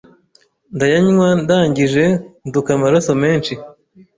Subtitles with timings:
[0.75, 2.05] ndayanywa ndangije
[2.47, 3.53] nduka amaraso menshi